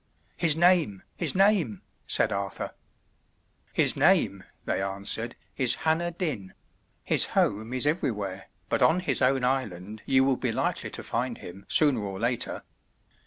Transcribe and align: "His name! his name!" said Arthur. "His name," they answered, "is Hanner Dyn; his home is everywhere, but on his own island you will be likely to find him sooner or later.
"His 0.35 0.57
name! 0.57 1.03
his 1.15 1.35
name!" 1.35 1.83
said 2.07 2.31
Arthur. 2.31 2.71
"His 3.71 3.95
name," 3.95 4.43
they 4.65 4.81
answered, 4.81 5.35
"is 5.57 5.75
Hanner 5.85 6.09
Dyn; 6.09 6.55
his 7.03 7.27
home 7.37 7.71
is 7.71 7.85
everywhere, 7.85 8.49
but 8.67 8.81
on 8.81 9.01
his 9.01 9.21
own 9.21 9.43
island 9.43 10.01
you 10.07 10.23
will 10.23 10.37
be 10.37 10.51
likely 10.51 10.89
to 10.89 11.03
find 11.03 11.37
him 11.37 11.65
sooner 11.69 11.99
or 12.01 12.17
later. 12.19 12.63